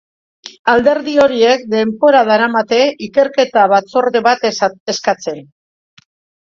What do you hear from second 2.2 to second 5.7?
daramate ikerketa batzorde bat eskatzen.